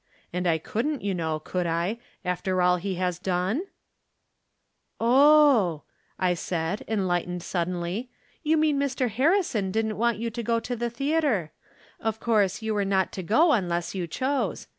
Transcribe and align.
And 0.33 0.47
I 0.47 0.57
couldn't, 0.57 1.03
you 1.03 1.13
know, 1.13 1.39
could 1.39 1.67
I, 1.67 1.99
after 2.25 2.59
all 2.59 2.77
he 2.77 2.95
has 2.95 3.19
done?"" 3.19 3.65
Oh!" 4.99 5.83
I 6.19 6.33
said, 6.33 6.83
enlightened 6.87 7.43
suddenly." 7.43 8.09
You 8.41 8.57
mean 8.57 8.79
Mr. 8.79 9.09
Harrison 9.11 9.69
didn't 9.69 9.99
want 9.99 10.17
you 10.17 10.31
to 10.31 10.41
go 10.41 10.59
to 10.59 10.75
the 10.75 10.89
theatre. 10.89 11.51
Of 11.99 12.19
course 12.19 12.61
j 12.61 12.69
ou 12.69 12.73
were 12.73 12.83
not 12.83 13.11
to 13.11 13.21
go 13.21 13.51
unless 13.51 13.93
you 13.93 14.07
chose. 14.07 14.65